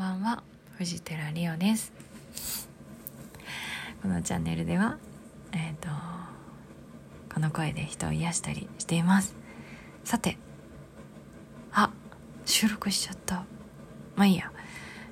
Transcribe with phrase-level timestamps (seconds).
[0.00, 0.42] ばんは
[0.78, 1.92] 藤寺リオです。
[4.00, 4.96] このチャンネルでは
[5.52, 5.88] えっ、ー、と
[7.34, 9.34] この声で人を癒したりしています。
[10.02, 10.38] さて
[11.70, 11.90] あ
[12.46, 13.44] 収録しちゃった。
[14.16, 14.50] まあいいや。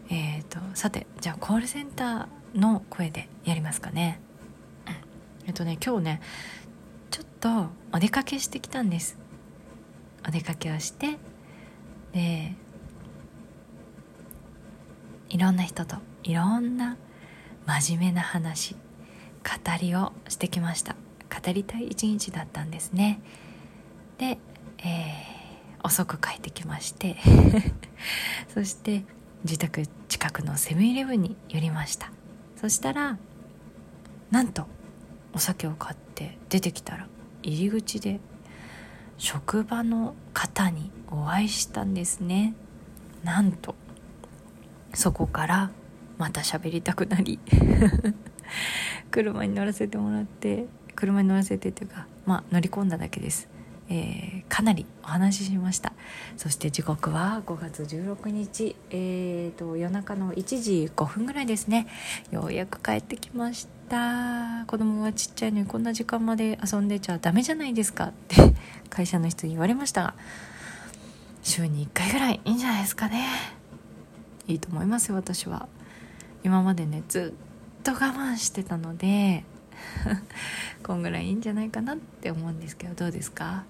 [0.09, 4.23] えっ、ー、とさてじゃあコールセンターの声でやりますかね。
[5.45, 6.23] えっ、ー、とね今日ね
[7.11, 9.18] ちょっとお出かけしてきたんです。
[10.27, 11.18] お出かけをして
[12.12, 12.55] で
[15.30, 16.96] いろんな人といろんな
[17.66, 18.78] 真面目な話語
[19.80, 20.96] りをしてきました。
[21.28, 23.20] 語りたい一日だったんですね。
[24.16, 24.38] で、
[24.78, 27.16] えー、遅く帰ってきまして
[28.52, 29.04] そして
[29.45, 32.10] 自宅近くのセブンイレブンに寄りました。
[32.56, 33.18] そしたら
[34.30, 34.66] なんと
[35.32, 37.06] お酒を買って出てきたら
[37.42, 38.20] 入り口で
[39.18, 42.54] 職場の方にお会いしたんですね。
[43.23, 43.74] なんと
[44.98, 45.70] そこから
[46.19, 47.38] また喋りたくなり
[49.13, 53.49] 車に乗らせてもらって車に乗らせてっていうかまあ乗り込んだだけです、
[53.88, 55.93] えー、かなりお話ししました。
[56.37, 61.87] そして時刻は5月16日えーと夜中の1時5分ぐらいですね。
[62.33, 64.65] ようやく帰ってきました。
[64.66, 68.53] 子供がちっちゃいのにこんな時間まで遊んでちゃダメじゃないですかって
[68.91, 70.15] 会社の人に言われましたが
[71.44, 73.57] 週に1回ぐらいいいんじゃないですかね。
[74.49, 75.69] いいと思いますよ私は。
[76.43, 77.34] 今までねず
[77.81, 79.44] っと我慢してたので
[80.82, 83.65] こんぐらいいいんじゃないかなって思うんですけどどうですか？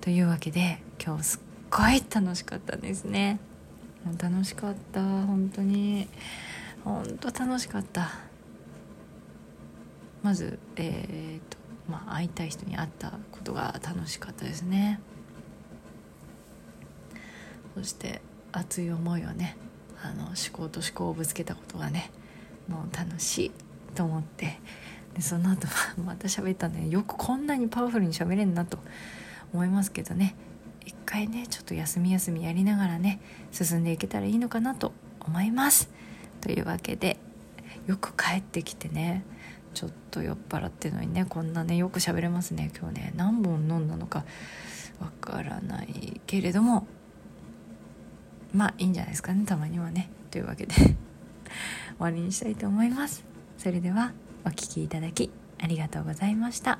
[0.00, 3.38] というわけで今日すっごい楽しかったんですね。
[4.20, 6.08] 楽しかった本当に。
[6.84, 8.10] 本当楽しかった。
[10.22, 11.56] まずえー、っと
[11.88, 14.98] まあ会いたい人に会ったことが楽しかったですね。
[17.76, 19.56] そして熱い思いをね
[20.02, 22.10] あの思考と思考をぶつけたことがね
[22.68, 23.52] もう楽しい
[23.94, 24.58] と思って
[25.14, 28.78] でその後は また喋ったんでよくこんなにパワフルに喋れんなと
[29.52, 30.34] 思いますけどね。
[30.84, 33.20] 一回ねちょっと休み休みやりながらね
[33.52, 35.90] 進んでいけたらいいのかなと思います。
[36.40, 37.18] というわけで
[37.86, 39.22] よく帰ってきてね
[39.74, 42.70] ちょっと酔っ払ってのにねこんなねよく喋れますね。
[42.76, 44.24] 今日ね何本飲んだのか
[45.00, 46.86] わからないけれども
[48.52, 50.10] まあいいんじゃないですかねたまにはね。
[50.30, 50.74] というわけで。
[50.74, 50.96] 終
[51.98, 53.24] わりにしたいと思います。
[53.58, 54.12] それでは
[54.44, 56.78] お聴きいただきありがとうございました。